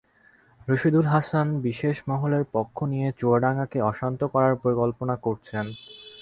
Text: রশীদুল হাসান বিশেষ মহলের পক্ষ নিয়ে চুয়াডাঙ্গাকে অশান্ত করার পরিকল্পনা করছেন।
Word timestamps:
রশীদুল 0.67 1.05
হাসান 1.05 1.47
বিশেষ 1.61 1.95
মহলের 2.07 2.43
পক্ষ 2.53 2.77
নিয়ে 2.83 3.07
চুয়াডাঙ্গাকে 3.19 3.79
অশান্ত 3.91 4.21
করার 4.33 4.53
পরিকল্পনা 4.63 5.15
করছেন। 5.17 5.65